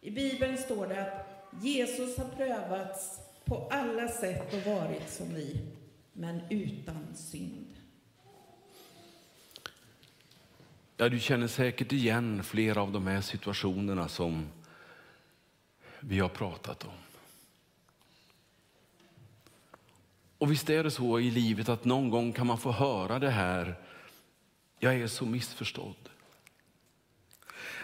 I 0.00 0.10
Bibeln 0.10 0.58
står 0.58 0.86
det 0.86 1.02
att 1.02 1.26
Jesus 1.62 2.18
har 2.18 2.28
prövats 2.28 3.20
på 3.44 3.68
alla 3.70 4.08
sätt 4.08 4.54
och 4.54 4.72
varit 4.72 5.10
som 5.10 5.34
vi, 5.34 5.60
men 6.12 6.40
utan 6.50 7.16
synd. 7.16 7.74
Ja, 10.96 11.08
du 11.08 11.20
känner 11.20 11.48
säkert 11.48 11.92
igen 11.92 12.44
flera 12.44 12.82
av 12.82 12.92
de 12.92 13.06
här 13.06 13.20
situationerna 13.20 14.08
som 14.08 14.48
vi 16.00 16.18
har 16.18 16.28
pratat 16.28 16.84
om. 16.84 17.09
Och 20.40 20.52
visst 20.52 20.70
är 20.70 20.84
det 20.84 20.90
så 20.90 21.20
i 21.20 21.30
livet 21.30 21.68
att 21.68 21.84
någon 21.84 22.10
gång 22.10 22.32
kan 22.32 22.46
man 22.46 22.58
få 22.58 22.72
höra 22.72 23.18
det 23.18 23.30
här. 23.30 23.74
Jag 24.78 24.94
är 24.94 25.06
så 25.06 25.26
missförstådd. 25.26 26.08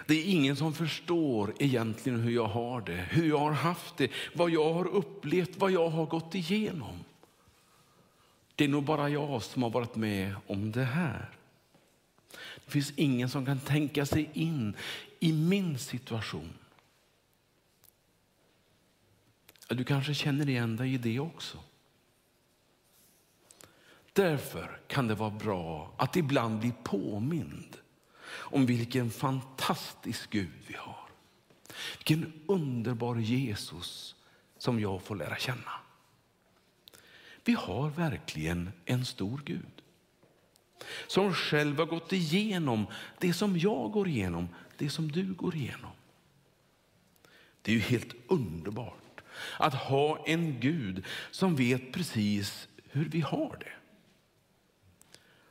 Det 0.06 0.14
är 0.14 0.24
ingen 0.24 0.56
som 0.56 0.74
förstår 0.74 1.54
egentligen 1.58 2.20
hur 2.20 2.30
jag 2.30 2.46
har 2.46 2.80
det, 2.80 3.06
hur 3.10 3.28
jag 3.28 3.38
har 3.38 3.52
haft 3.52 3.96
det, 3.96 4.10
vad 4.34 4.50
jag 4.50 4.72
har 4.74 4.86
upplevt, 4.86 5.56
vad 5.56 5.70
jag 5.70 5.88
har 5.88 6.06
gått 6.06 6.34
igenom. 6.34 7.04
Det 8.54 8.64
är 8.64 8.68
nog 8.68 8.84
bara 8.84 9.08
jag 9.08 9.42
som 9.42 9.62
har 9.62 9.70
varit 9.70 9.96
med 9.96 10.34
om 10.46 10.72
det 10.72 10.84
här. 10.84 11.30
Det 12.64 12.70
finns 12.70 12.92
ingen 12.96 13.28
som 13.28 13.46
kan 13.46 13.60
tänka 13.60 14.06
sig 14.06 14.30
in 14.32 14.76
i 15.20 15.32
min 15.32 15.78
situation. 15.78 16.52
Du 19.68 19.84
kanske 19.84 20.14
känner 20.14 20.48
igen 20.48 20.76
dig 20.76 20.94
i 20.94 20.98
det 20.98 21.20
också. 21.20 21.58
Därför 24.16 24.80
kan 24.86 25.08
det 25.08 25.14
vara 25.14 25.30
bra 25.30 25.92
att 25.96 26.16
ibland 26.16 26.60
bli 26.60 26.72
påmind 26.84 27.76
om 28.28 28.66
vilken 28.66 29.10
fantastisk 29.10 30.30
Gud 30.30 30.52
vi 30.66 30.74
har. 30.74 31.08
Vilken 31.98 32.32
underbar 32.46 33.16
Jesus 33.16 34.14
som 34.58 34.80
jag 34.80 35.02
får 35.02 35.16
lära 35.16 35.36
känna. 35.36 35.72
Vi 37.44 37.52
har 37.52 37.90
verkligen 37.90 38.72
en 38.84 39.04
stor 39.04 39.40
Gud 39.44 39.82
som 41.06 41.34
själv 41.34 41.78
har 41.78 41.86
gått 41.86 42.12
igenom 42.12 42.86
det 43.18 43.32
som 43.32 43.58
jag 43.58 43.90
går 43.90 44.08
igenom, 44.08 44.48
det 44.76 44.90
som 44.90 45.12
du 45.12 45.34
går 45.34 45.56
igenom. 45.56 45.92
Det 47.62 47.72
är 47.72 47.74
ju 47.74 47.80
helt 47.80 48.14
underbart 48.26 49.20
att 49.58 49.74
ha 49.74 50.24
en 50.26 50.60
Gud 50.60 51.04
som 51.30 51.56
vet 51.56 51.92
precis 51.92 52.68
hur 52.90 53.04
vi 53.04 53.20
har 53.20 53.56
det. 53.60 53.75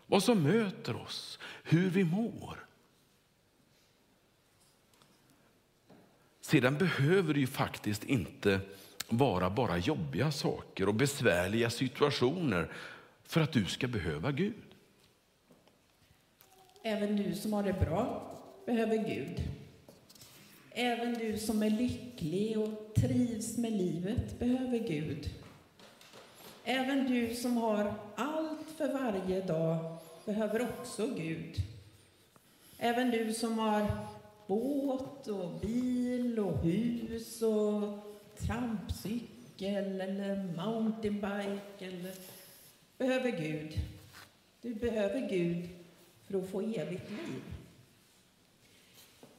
Vad 0.07 0.23
som 0.23 0.43
möter 0.43 0.95
oss, 0.95 1.39
hur 1.63 1.89
vi 1.89 2.03
mår. 2.03 2.65
Sedan 6.41 6.77
behöver 6.77 7.33
det 7.33 7.39
ju 7.39 7.47
faktiskt 7.47 8.03
inte 8.03 8.59
vara 9.09 9.49
bara 9.49 9.77
jobbiga 9.77 10.31
saker 10.31 10.87
och 10.87 10.95
besvärliga 10.95 11.69
situationer 11.69 12.71
för 13.23 13.41
att 13.41 13.51
du 13.51 13.65
ska 13.65 13.87
behöva 13.87 14.31
Gud. 14.31 14.63
Även 16.83 17.15
du 17.15 17.35
som 17.35 17.53
har 17.53 17.63
det 17.63 17.73
bra 17.73 18.31
behöver 18.65 18.97
Gud. 18.97 19.43
Även 20.71 21.13
du 21.13 21.37
som 21.37 21.63
är 21.63 21.69
lycklig 21.69 22.59
och 22.59 22.93
trivs 22.95 23.57
med 23.57 23.71
livet 23.71 24.39
behöver 24.39 24.79
Gud. 24.79 25.29
Även 26.63 27.07
du 27.07 27.35
som 27.35 27.57
har 27.57 27.93
allt 28.15 28.34
för 28.77 28.87
varje 28.87 29.41
dag 29.41 29.97
behöver 30.25 30.61
också 30.61 31.07
Gud. 31.07 31.55
Även 32.77 33.11
du 33.11 33.33
som 33.33 33.59
har 33.59 34.07
båt 34.47 35.27
och 35.27 35.59
bil 35.61 36.39
och 36.39 36.57
hus 36.57 37.41
och 37.41 37.99
trampcykel 38.39 40.01
eller 40.01 40.35
mountainbike 40.55 41.85
eller 41.85 42.13
behöver 42.97 43.31
Gud. 43.31 43.73
Du 44.61 44.73
behöver 44.73 45.29
Gud 45.29 45.69
för 46.27 46.37
att 46.37 46.49
få 46.49 46.61
evigt 46.61 47.09
liv. 47.09 47.43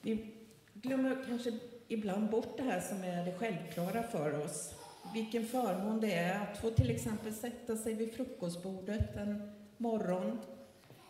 Vi 0.00 0.26
glömmer 0.74 1.24
kanske 1.28 1.58
ibland 1.88 2.30
bort 2.30 2.56
det 2.56 2.62
här 2.62 2.80
som 2.80 3.04
är 3.04 3.24
det 3.24 3.38
självklara 3.38 4.02
för 4.02 4.44
oss. 4.44 4.74
Vilken 5.14 5.46
förmån 5.46 6.00
det 6.00 6.14
är 6.14 6.40
att 6.40 6.58
få 6.58 6.70
till 6.70 6.90
exempel 6.90 7.34
sätta 7.34 7.76
sig 7.76 7.94
vid 7.94 8.14
frukostbordet 8.14 9.16
en 9.16 9.52
morgon, 9.76 10.38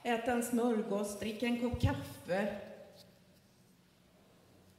äta 0.03 0.33
en 0.33 0.43
smörgås, 0.43 1.19
dricka 1.19 1.47
en 1.47 1.61
kopp 1.61 1.81
kaffe. 1.81 2.57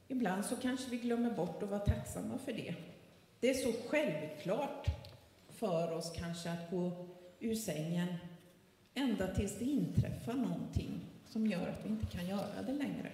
Ibland 0.08 0.44
så 0.44 0.56
kanske 0.56 0.90
vi 0.90 0.96
glömmer 0.96 1.30
bort 1.30 1.62
att 1.62 1.68
vara 1.68 1.80
tacksamma 1.80 2.38
för 2.38 2.52
det. 2.52 2.74
Det 3.40 3.50
är 3.50 3.54
så 3.54 3.72
självklart 3.88 4.86
för 5.48 5.92
oss 5.92 6.12
kanske 6.16 6.50
att 6.50 6.70
gå 6.70 7.06
ur 7.40 7.54
sängen 7.54 8.14
ända 8.94 9.34
tills 9.34 9.58
det 9.58 9.64
inträffar 9.64 10.34
någonting 10.34 11.00
som 11.26 11.46
gör 11.46 11.68
att 11.68 11.84
vi 11.84 11.88
inte 11.88 12.06
kan 12.06 12.26
göra 12.26 12.62
det 12.66 12.72
längre. 12.72 13.10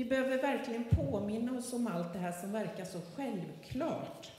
Vi 0.00 0.06
behöver 0.06 0.42
verkligen 0.42 0.84
påminna 0.84 1.58
oss 1.58 1.72
om 1.72 1.86
allt 1.86 2.12
det 2.12 2.18
här 2.18 2.32
som 2.32 2.52
verkar 2.52 2.84
så 2.84 3.00
självklart, 3.14 4.32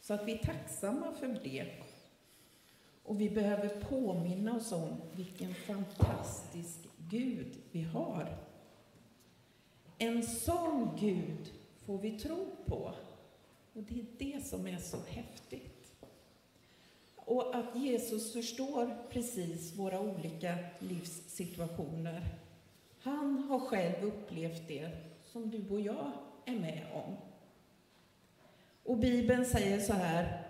så 0.00 0.14
att 0.14 0.24
vi 0.24 0.32
är 0.32 0.38
tacksamma 0.38 1.12
för 1.12 1.40
det. 1.44 1.66
Och 3.02 3.20
vi 3.20 3.30
behöver 3.30 3.68
påminna 3.68 4.56
oss 4.56 4.72
om 4.72 4.88
vilken 5.12 5.54
fantastisk 5.54 6.78
Gud 6.98 7.56
vi 7.72 7.82
har. 7.82 8.38
En 9.98 10.22
sån 10.22 10.96
Gud 11.00 11.52
får 11.86 11.98
vi 11.98 12.18
tro 12.18 12.46
på. 12.66 12.92
Och 13.72 13.82
det 13.82 14.00
är 14.00 14.06
det 14.18 14.46
som 14.46 14.66
är 14.66 14.78
så 14.78 14.98
häftigt. 15.08 15.94
Och 17.16 17.56
att 17.56 17.76
Jesus 17.76 18.32
förstår 18.32 18.96
precis 19.10 19.74
våra 19.74 20.00
olika 20.00 20.54
livssituationer. 20.78 22.45
Han 23.06 23.38
har 23.48 23.58
själv 23.58 24.04
upplevt 24.04 24.68
det 24.68 24.90
som 25.32 25.50
du 25.50 25.68
och 25.70 25.80
jag 25.80 26.12
är 26.44 26.54
med 26.54 26.86
om. 26.92 27.16
Och 28.84 28.98
Bibeln 28.98 29.44
säger 29.44 29.80
så 29.80 29.92
här. 29.92 30.42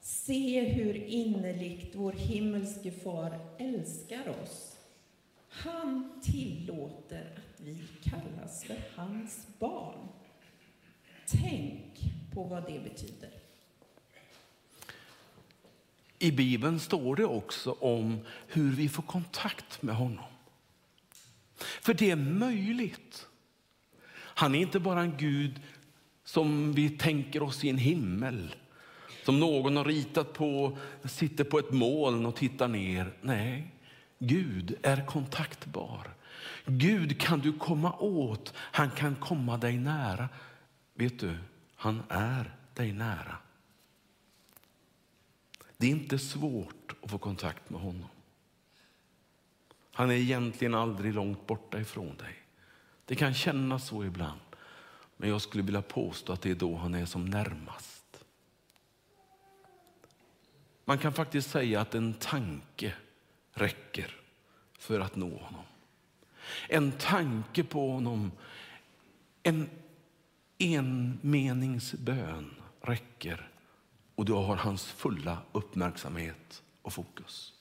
Se 0.00 0.60
hur 0.60 0.94
innerligt 0.94 1.94
vår 1.94 2.12
himmelske 2.12 2.90
far 2.90 3.38
älskar 3.58 4.28
oss. 4.42 4.76
Han 5.48 6.20
tillåter 6.22 7.22
att 7.36 7.60
vi 7.60 7.78
kallas 8.02 8.64
för 8.64 8.76
hans 8.96 9.46
barn. 9.58 10.08
Tänk 11.26 12.00
på 12.34 12.42
vad 12.42 12.66
det 12.66 12.80
betyder. 12.84 13.30
I 16.18 16.32
Bibeln 16.32 16.80
står 16.80 17.16
det 17.16 17.24
också 17.24 17.76
om 17.80 18.20
hur 18.48 18.72
vi 18.72 18.88
får 18.88 19.02
kontakt 19.02 19.82
med 19.82 19.94
honom. 19.94 20.31
För 21.82 21.94
det 21.94 22.10
är 22.10 22.16
möjligt. 22.16 23.28
Han 24.14 24.54
är 24.54 24.60
inte 24.60 24.80
bara 24.80 25.00
en 25.00 25.16
Gud 25.16 25.60
som 26.24 26.72
vi 26.72 26.90
tänker 26.90 27.42
oss 27.42 27.64
i 27.64 27.68
en 27.68 27.78
himmel. 27.78 28.54
Som 29.24 29.40
någon 29.40 29.76
har 29.76 29.84
ritat 29.84 30.32
på, 30.32 30.78
sitter 31.04 31.44
på 31.44 31.58
ett 31.58 31.72
moln 31.72 32.26
och 32.26 32.36
tittar 32.36 32.68
ner. 32.68 33.12
Nej, 33.20 33.74
Gud 34.18 34.74
är 34.82 35.06
kontaktbar. 35.06 36.14
Gud 36.66 37.20
kan 37.20 37.40
du 37.40 37.52
komma 37.52 37.92
åt. 37.98 38.54
Han 38.56 38.90
kan 38.90 39.16
komma 39.16 39.56
dig 39.56 39.78
nära. 39.78 40.28
Vet 40.94 41.20
du, 41.20 41.38
han 41.74 42.02
är 42.08 42.56
dig 42.74 42.92
nära. 42.92 43.36
Det 45.76 45.86
är 45.86 45.90
inte 45.90 46.18
svårt 46.18 46.94
att 47.02 47.10
få 47.10 47.18
kontakt 47.18 47.70
med 47.70 47.80
honom. 47.80 48.08
Han 49.92 50.10
är 50.10 50.14
egentligen 50.14 50.74
aldrig 50.74 51.14
långt 51.14 51.46
borta 51.46 51.80
ifrån 51.80 52.16
dig. 52.16 52.34
Det 53.04 53.16
kan 53.16 53.34
kännas 53.34 53.86
så 53.86 54.04
ibland, 54.04 54.40
men 55.16 55.28
jag 55.28 55.40
skulle 55.42 55.64
vilja 55.64 55.82
påstå 55.82 56.32
att 56.32 56.42
det 56.42 56.50
är 56.50 56.54
då 56.54 56.76
han 56.76 56.94
är 56.94 57.06
som 57.06 57.24
närmast. 57.24 58.24
Man 60.84 60.98
kan 60.98 61.12
faktiskt 61.12 61.50
säga 61.50 61.80
att 61.80 61.94
en 61.94 62.14
tanke 62.14 62.94
räcker 63.52 64.16
för 64.78 65.00
att 65.00 65.16
nå 65.16 65.36
honom. 65.36 65.64
En 66.68 66.92
tanke 66.92 67.64
på 67.64 67.90
honom, 67.90 68.32
en 69.42 69.70
enmeningsbön 70.58 72.54
räcker 72.80 73.48
och 74.14 74.24
du 74.24 74.32
har 74.32 74.56
hans 74.56 74.84
fulla 74.84 75.38
uppmärksamhet 75.52 76.62
och 76.82 76.92
fokus. 76.92 77.52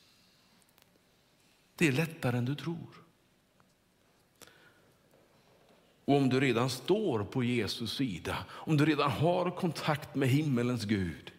Det 1.81 1.87
är 1.87 1.91
lättare 1.91 2.37
än 2.37 2.45
du 2.45 2.55
tror. 2.55 3.03
Och 6.05 6.15
om 6.15 6.29
du 6.29 6.39
redan 6.39 6.69
står 6.69 7.23
på 7.23 7.43
Jesus 7.43 7.93
sida, 7.93 8.37
om 8.49 8.77
du 8.77 8.85
redan 8.85 9.11
har 9.11 9.51
kontakt 9.51 10.15
med 10.15 10.29
himmelens 10.29 10.83
Gud, 10.83 11.31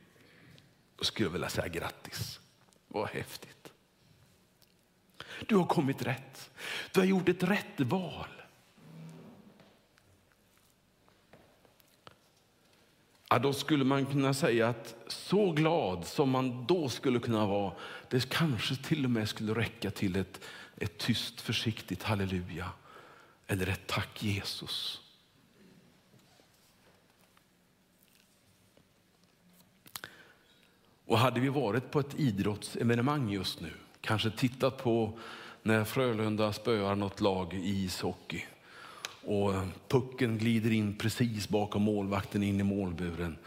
då 0.97 1.05
skulle 1.05 1.27
jag 1.27 1.33
vilja 1.33 1.49
säga 1.49 1.69
grattis. 1.69 2.41
Vad 2.89 3.09
häftigt. 3.09 3.73
Du 5.47 5.57
har 5.57 5.67
kommit 5.67 6.03
rätt. 6.03 6.51
Du 6.93 7.01
har 7.01 7.07
gjort 7.07 7.29
ett 7.29 7.43
rätt 7.43 7.81
val. 7.81 8.43
Ja, 13.33 13.39
då 13.39 13.53
skulle 13.53 13.85
man 13.85 14.07
kunna 14.07 14.35
säga 14.35 14.69
att 14.69 14.95
så 15.09 15.53
glad 15.53 16.07
som 16.07 16.31
man 16.31 16.67
då 16.67 16.89
skulle 16.89 17.19
kunna 17.19 17.47
vara, 17.47 17.73
det 18.13 18.29
kanske 18.29 18.77
till 18.77 19.05
och 19.05 19.11
med 19.11 19.29
skulle 19.29 19.55
räcka 19.55 19.91
till 19.91 20.17
ett, 20.17 20.41
ett 20.77 20.99
tyst 20.99 21.41
försiktigt 21.41 22.03
halleluja 22.03 22.71
eller 23.47 23.67
ett 23.67 23.87
tack 23.87 24.23
Jesus. 24.23 25.01
Och 31.07 31.19
hade 31.19 31.41
vi 31.41 31.49
varit 31.49 31.91
på 31.91 32.01
ett 32.01 32.15
idrottsevenemang 32.21 33.31
just 33.31 33.61
nu, 33.61 33.73
kanske 34.01 34.31
tittat 34.31 34.79
på 34.79 35.19
när 35.63 35.85
Frölunda 35.85 36.53
spöar 36.53 36.95
något 36.95 37.21
lag 37.21 37.55
i 37.55 37.85
ishockey 37.85 38.45
och 39.25 39.53
pucken 39.89 40.39
glider 40.39 40.71
in 40.71 40.99
precis 40.99 41.49
bakom 41.49 41.83
målvakten 41.83 42.43
in 42.43 42.61
i 42.61 42.65
målburen 42.65 43.39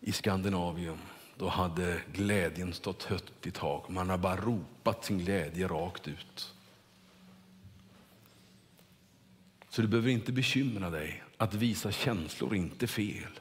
i 0.00 0.12
Skandinavien. 0.12 0.98
Då 1.36 1.48
hade 1.48 2.00
glädjen 2.12 2.72
stått 2.72 3.02
högt 3.02 3.46
i 3.46 3.50
tak. 3.50 3.88
Man 3.88 4.10
har 4.10 4.18
bara 4.18 4.36
ropat 4.36 5.04
sin 5.04 5.18
glädje 5.18 5.68
rakt 5.68 6.08
ut. 6.08 6.54
Så 9.68 9.82
du 9.82 9.88
behöver 9.88 10.10
inte 10.10 10.32
bekymra 10.32 10.90
dig. 10.90 11.22
Att 11.36 11.54
visa 11.54 11.92
känslor 11.92 12.52
är 12.52 12.56
inte 12.56 12.86
fel. 12.86 13.40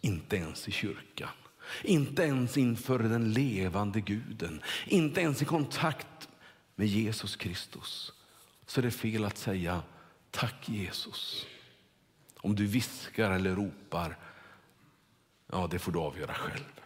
Inte 0.00 0.36
ens 0.36 0.68
i 0.68 0.70
kyrkan. 0.70 1.28
Inte 1.84 2.22
ens 2.22 2.56
inför 2.56 2.98
den 2.98 3.32
levande 3.32 4.00
guden. 4.00 4.62
Inte 4.86 5.20
ens 5.20 5.42
i 5.42 5.44
kontakt 5.44 6.28
med 6.74 6.86
Jesus 6.86 7.36
Kristus. 7.36 8.12
Så 8.66 8.80
är 8.80 8.82
det 8.82 8.90
fel 8.90 9.24
att 9.24 9.38
säga 9.38 9.82
Tack 10.30 10.68
Jesus. 10.68 11.46
Om 12.36 12.54
du 12.54 12.66
viskar 12.66 13.30
eller 13.30 13.54
ropar, 13.54 14.18
ja 15.52 15.68
det 15.70 15.78
får 15.78 15.92
du 15.92 15.98
avgöra 15.98 16.34
själv. 16.34 16.80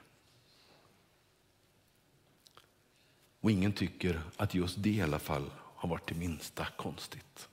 Och 3.43 3.51
ingen 3.51 3.73
tycker 3.73 4.23
att 4.37 4.55
just 4.55 4.83
det 4.83 4.91
i 4.91 5.03
alla 5.03 5.19
fall 5.19 5.51
har 5.59 5.89
varit 5.89 6.09
det 6.09 6.15
minsta 6.15 6.67
konstigt. 6.77 7.49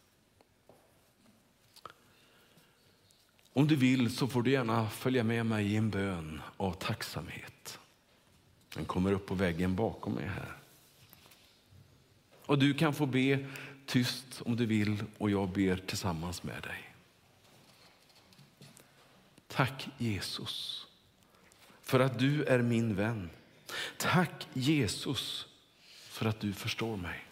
Om 3.53 3.67
du 3.67 3.75
vill 3.75 4.15
så 4.15 4.27
får 4.27 4.43
du 4.43 4.51
gärna 4.51 4.89
följa 4.89 5.23
med 5.23 5.45
mig 5.45 5.65
i 5.65 5.75
en 5.75 5.89
bön 5.89 6.41
av 6.57 6.73
tacksamhet. 6.73 7.79
Den 8.75 8.85
kommer 8.85 9.11
upp 9.11 9.25
på 9.25 9.35
väggen 9.35 9.75
bakom 9.75 10.13
mig 10.13 10.27
här. 10.27 10.57
Och 12.45 12.59
du 12.59 12.73
kan 12.73 12.93
få 12.93 13.05
be 13.05 13.45
tyst 13.85 14.41
om 14.41 14.55
du 14.55 14.65
vill 14.65 15.03
och 15.17 15.29
jag 15.29 15.49
ber 15.49 15.77
tillsammans 15.77 16.43
med 16.43 16.63
dig. 16.63 16.93
Tack 19.47 19.89
Jesus 19.97 20.87
för 21.81 21.99
att 21.99 22.19
du 22.19 22.43
är 22.43 22.61
min 22.61 22.95
vän. 22.95 23.29
Tack 23.97 24.47
Jesus 24.53 25.48
för 26.19 26.25
att 26.25 26.39
du 26.39 26.53
förstår 26.53 26.97
mig. 26.97 27.25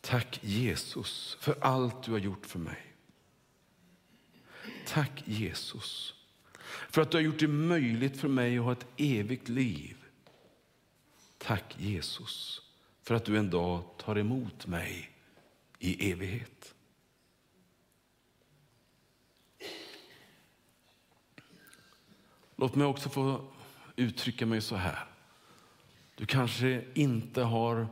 Tack 0.00 0.38
Jesus 0.42 1.36
för 1.40 1.56
allt 1.60 2.02
du 2.02 2.12
har 2.12 2.18
gjort 2.18 2.46
för 2.46 2.58
mig. 2.58 2.94
Tack 4.86 5.22
Jesus 5.24 6.14
för 6.90 7.02
att 7.02 7.10
du 7.10 7.16
har 7.16 7.22
gjort 7.22 7.38
det 7.38 7.48
möjligt 7.48 8.20
för 8.20 8.28
mig 8.28 8.58
att 8.58 8.64
ha 8.64 8.72
ett 8.72 8.86
evigt 8.96 9.48
liv. 9.48 9.96
Tack 11.38 11.76
Jesus 11.78 12.62
för 13.02 13.14
att 13.14 13.24
du 13.24 13.38
en 13.38 13.50
dag 13.50 13.84
tar 13.98 14.18
emot 14.18 14.66
mig 14.66 15.10
i 15.78 16.12
evighet. 16.12 16.74
Låt 22.56 22.74
mig 22.74 22.86
också 22.86 23.08
få 23.08 23.52
uttrycka 23.96 24.46
mig 24.46 24.60
så 24.60 24.76
här. 24.76 25.15
Du 26.16 26.26
kanske 26.26 26.84
inte 26.94 27.42
har 27.42 27.86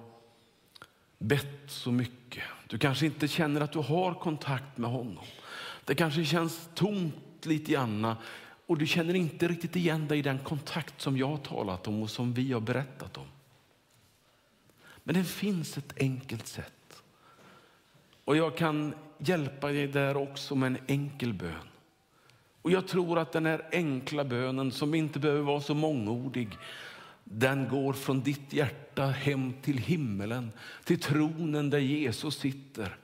bett 1.18 1.62
så 1.66 1.92
mycket. 1.92 2.42
Du 2.66 2.78
kanske 2.78 3.06
inte 3.06 3.28
känner 3.28 3.60
att 3.60 3.72
du 3.72 3.78
har 3.78 4.14
kontakt 4.14 4.78
med 4.78 4.90
honom. 4.90 5.24
Det 5.84 5.94
kanske 5.94 6.24
känns 6.24 6.68
tomt 6.74 7.46
lite 7.46 7.72
grann 7.72 8.14
och 8.66 8.78
du 8.78 8.86
känner 8.86 9.14
inte 9.14 9.48
riktigt 9.48 9.76
igen 9.76 10.08
dig 10.08 10.18
i 10.18 10.22
den 10.22 10.38
kontakt 10.38 11.00
som 11.00 11.16
jag 11.16 11.28
har 11.28 11.38
talat 11.38 11.88
om 11.88 12.02
och 12.02 12.10
som 12.10 12.34
vi 12.34 12.52
har 12.52 12.60
berättat 12.60 13.16
om. 13.16 13.26
Men 15.02 15.14
det 15.14 15.24
finns 15.24 15.78
ett 15.78 15.94
enkelt 16.00 16.46
sätt. 16.46 17.02
Och 18.24 18.36
jag 18.36 18.56
kan 18.56 18.94
hjälpa 19.18 19.66
dig 19.68 19.86
där 19.86 20.16
också 20.16 20.54
med 20.54 20.66
en 20.66 20.78
enkel 20.86 21.32
bön. 21.32 21.68
Och 22.62 22.70
jag 22.70 22.88
tror 22.88 23.18
att 23.18 23.32
den 23.32 23.46
här 23.46 23.68
enkla 23.72 24.24
bönen 24.24 24.72
som 24.72 24.94
inte 24.94 25.18
behöver 25.18 25.42
vara 25.42 25.60
så 25.60 25.74
mångordig, 25.74 26.58
den 27.24 27.68
går 27.68 27.92
från 27.92 28.22
ditt 28.22 28.52
hjärta 28.52 29.06
hem 29.06 29.52
till 29.62 29.78
himmelen, 29.78 30.52
till 30.84 31.00
tronen 31.00 31.70
där 31.70 31.78
Jesus 31.78 32.38
sitter. 32.38 32.96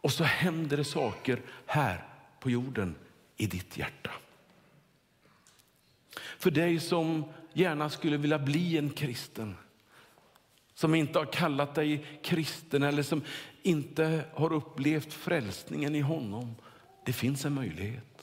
Och 0.00 0.12
så 0.12 0.24
händer 0.24 0.76
det 0.76 0.84
saker 0.84 1.40
här 1.66 2.04
på 2.40 2.50
jorden 2.50 2.94
i 3.36 3.46
ditt 3.46 3.76
hjärta. 3.76 4.10
För 6.38 6.50
dig 6.50 6.80
som 6.80 7.24
gärna 7.52 7.90
skulle 7.90 8.16
vilja 8.16 8.38
bli 8.38 8.78
en 8.78 8.90
kristen, 8.90 9.56
som 10.74 10.94
inte 10.94 11.18
har 11.18 11.26
kallat 11.26 11.74
dig 11.74 12.20
kristen 12.22 12.82
eller 12.82 13.02
som 13.02 13.22
inte 13.62 14.24
har 14.34 14.52
upplevt 14.52 15.12
frälsningen 15.12 15.94
i 15.94 16.00
honom. 16.00 16.54
Det 17.04 17.12
finns 17.12 17.44
en 17.44 17.54
möjlighet. 17.54 18.15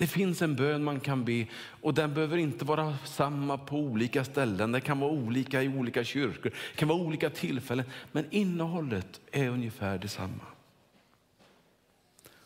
Det 0.00 0.06
finns 0.06 0.42
en 0.42 0.56
bön 0.56 0.84
man 0.84 1.00
kan 1.00 1.24
be 1.24 1.46
och 1.80 1.94
den 1.94 2.14
behöver 2.14 2.36
inte 2.36 2.64
vara 2.64 2.96
samma 3.04 3.58
på 3.58 3.78
olika 3.78 4.24
ställen. 4.24 4.72
Det 4.72 4.80
kan 4.80 5.00
vara 5.00 5.10
olika 5.10 5.62
i 5.62 5.68
olika 5.68 6.04
kyrkor, 6.04 6.50
det 6.50 6.76
kan 6.76 6.88
vara 6.88 6.98
olika 6.98 7.30
tillfällen, 7.30 7.86
men 8.12 8.24
innehållet 8.30 9.20
är 9.32 9.48
ungefär 9.48 9.98
detsamma. 9.98 10.44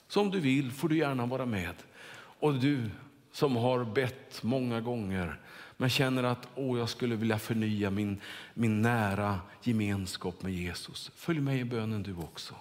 Så 0.08 0.20
om 0.20 0.30
du 0.30 0.40
vill 0.40 0.72
får 0.72 0.88
du 0.88 0.98
gärna 0.98 1.26
vara 1.26 1.46
med. 1.46 1.74
Och 2.16 2.54
du 2.54 2.90
som 3.32 3.56
har 3.56 3.84
bett 3.84 4.42
många 4.42 4.80
gånger 4.80 5.40
men 5.76 5.90
känner 5.90 6.22
att 6.22 6.48
åh, 6.54 6.78
jag 6.78 6.88
skulle 6.88 7.16
vilja 7.16 7.38
förnya 7.38 7.90
min, 7.90 8.20
min 8.54 8.82
nära 8.82 9.40
gemenskap 9.62 10.42
med 10.42 10.52
Jesus. 10.52 11.10
Följ 11.16 11.40
med 11.40 11.58
i 11.58 11.64
bönen 11.64 12.02
du 12.02 12.14
också. 12.14 12.54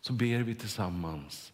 Så 0.00 0.12
ber 0.12 0.38
vi 0.38 0.54
tillsammans. 0.54 1.52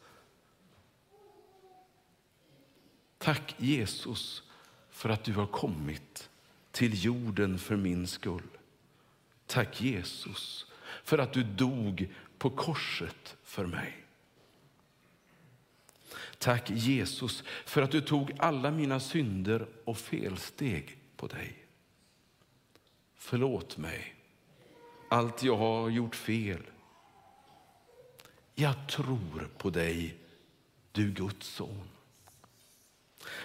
Tack 3.19 3.55
Jesus 3.59 4.43
för 4.91 5.09
att 5.09 5.25
du 5.25 5.33
har 5.33 5.47
kommit 5.47 6.31
till 6.71 7.05
jorden 7.05 7.59
för 7.59 7.77
min 7.77 8.07
skull. 8.07 8.49
Tack 9.47 9.81
Jesus 9.81 10.67
för 11.05 11.19
att 11.19 11.33
du 11.33 11.43
dog 11.43 12.09
på 12.39 12.51
korset 12.51 13.37
för 13.43 13.67
mig. 13.67 14.05
Tack 16.39 16.71
Jesus 16.71 17.45
för 17.65 17.83
att 17.83 17.91
du 17.91 18.01
tog 18.01 18.33
alla 18.39 18.71
mina 18.71 19.01
synder 19.01 19.67
och 19.85 19.99
felsteg 19.99 20.99
på 21.17 21.27
dig. 21.27 21.67
Förlåt 23.15 23.77
mig 23.77 24.15
allt 25.09 25.43
jag 25.43 25.57
har 25.57 25.89
gjort 25.89 26.17
fel. 26.17 26.63
Jag 28.55 28.89
tror 28.89 29.49
på 29.59 29.71
dig, 29.71 30.17
du 30.93 31.11
Guds 31.13 31.47
son. 31.47 31.89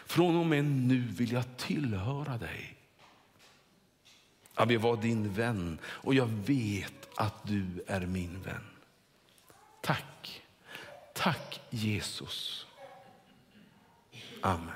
Från 0.06 0.36
och 0.36 0.46
med 0.46 0.66
nu 0.66 1.00
vill 1.00 1.32
jag 1.32 1.58
tillhöra 1.58 2.38
dig. 2.38 2.76
Jag 4.56 4.66
vill 4.66 4.80
vara 4.80 4.96
din 4.96 5.34
vän 5.34 5.80
och 5.86 6.14
jag 6.14 6.28
vet 6.28 7.10
att 7.16 7.48
du 7.48 7.84
är 7.88 8.06
min 8.06 8.42
vän. 8.42 8.64
Tack. 9.82 10.42
Tack 11.14 11.62
Jesus. 11.70 12.68
Amen. 14.42 14.76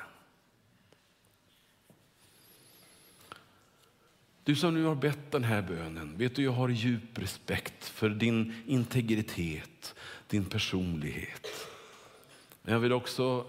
Du 4.44 4.56
som 4.56 4.74
nu 4.74 4.84
har 4.84 4.96
bett 4.96 5.32
den 5.32 5.44
här 5.44 5.62
bönen, 5.62 6.18
vet 6.18 6.36
du 6.36 6.44
jag 6.44 6.52
har 6.52 6.70
djup 6.70 7.18
respekt 7.20 7.86
för 7.86 8.10
din 8.10 8.64
integritet, 8.68 9.96
din 10.28 10.46
personlighet. 10.46 11.48
Jag 12.64 12.80
vill 12.80 12.94
också 12.94 13.46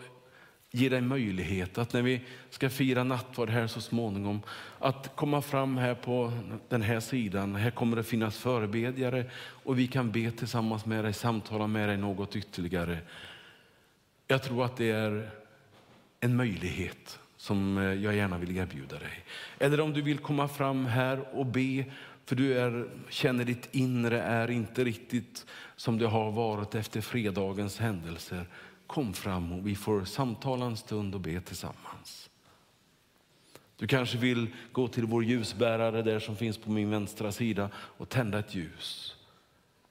ge 0.71 0.89
dig 0.89 1.01
möjlighet 1.01 1.79
att 1.79 1.93
när 1.93 2.03
vi 2.03 2.21
ska 2.51 2.71
fira 2.71 3.05
nattvard 3.05 3.51
här 3.51 3.67
så 3.67 3.81
småningom, 3.81 4.43
att 4.79 5.17
komma 5.17 5.43
fram 5.43 5.77
här 5.77 5.95
på 5.95 6.33
den 6.69 6.83
här 6.83 7.01
sidan. 7.01 7.55
Här 7.55 7.71
kommer 7.71 7.97
det 7.97 8.03
finnas 8.03 8.39
förebedjare 8.39 9.31
och 9.41 9.79
vi 9.79 9.87
kan 9.87 10.13
be 10.13 10.31
tillsammans 10.31 10.87
med 10.87 11.05
dig, 11.05 11.13
samtala 11.13 11.67
med 11.67 11.89
dig 11.89 11.97
något 11.97 12.37
ytterligare. 12.37 12.99
Jag 14.27 14.43
tror 14.43 14.65
att 14.65 14.77
det 14.77 14.91
är 14.91 15.31
en 16.21 16.37
möjlighet 16.37 17.19
som 17.37 17.79
eh, 17.79 17.85
jag 17.85 18.17
gärna 18.17 18.39
vill 18.39 18.57
erbjuda 18.57 18.99
dig. 18.99 19.25
Eller 19.59 19.81
om 19.81 19.93
du 19.93 20.03
vill 20.03 20.19
komma 20.19 20.49
fram 20.49 20.87
här 20.87 21.37
och 21.37 21.47
be 21.47 21.85
för 22.29 22.37
du 22.37 22.59
är, 22.59 22.89
känner 23.09 23.45
ditt 23.45 23.69
inre 23.73 24.23
är 24.23 24.51
inte 24.51 24.85
riktigt 24.85 25.47
som 25.77 25.99
det 25.99 26.07
har 26.07 26.31
varit 26.31 26.75
efter 26.75 27.01
fredagens 27.01 27.79
händelser. 27.79 28.47
Kom 28.89 29.15
fram 29.15 29.53
och 29.53 29.67
vi 29.67 29.77
får 29.77 30.05
samtala 30.05 30.67
en 30.67 30.77
stund 30.77 31.15
och 31.15 31.21
be 31.21 31.41
tillsammans. 31.41 32.31
Du 33.77 33.87
kanske 33.87 34.19
vill 34.19 34.55
gå 34.73 34.89
till 34.89 35.05
vår 35.05 35.25
ljusbärare 35.25 36.03
där 36.03 36.21
som 36.21 36.37
finns 36.37 36.59
på 36.59 36.71
min 36.71 36.91
vänstra 36.91 37.33
sida 37.33 37.71
och 37.75 38.09
tända 38.09 38.39
ett 38.39 38.55
ljus. 38.55 39.17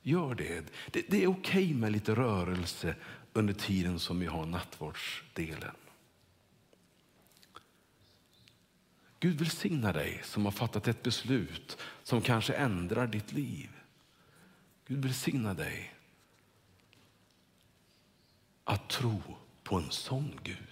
Gör 0.02 0.36
det. 0.36 0.66
Det, 0.92 1.06
det 1.10 1.24
är 1.24 1.28
okej 1.28 1.64
okay 1.66 1.74
med 1.74 1.92
lite 1.92 2.16
rörelse 2.16 2.96
under 3.34 3.54
tiden 3.54 4.00
som 4.00 4.20
vi 4.20 4.26
har 4.26 4.46
nattvardsdelen. 4.46 5.76
Gud 9.20 9.40
välsigna 9.40 9.94
dig 9.94 10.22
som 10.24 10.46
har 10.46 10.52
fattat 10.52 10.88
ett 10.88 11.04
beslut 11.04 11.78
som 12.04 12.22
kanske 12.22 12.54
ändrar 12.54 13.08
ditt 13.08 13.32
liv. 13.32 13.70
Gud 14.88 15.04
välsigna 15.04 15.54
dig 15.54 15.97
att 18.68 18.90
tro 18.90 19.22
på 19.64 19.76
en 19.76 19.92
sån 19.92 20.40
Gud. 20.44 20.67